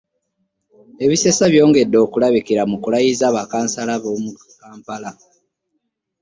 Ebisesa 1.05 1.45
byongedde 1.53 1.97
okulabikira 2.05 2.61
mu 2.69 2.77
kulayiza 2.83 3.25
ba 3.35 3.43
kkansala 3.45 3.93
b'omu 4.03 4.31
Kampala. 4.61 5.11